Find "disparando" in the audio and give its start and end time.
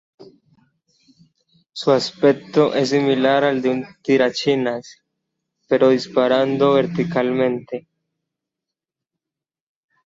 5.89-6.73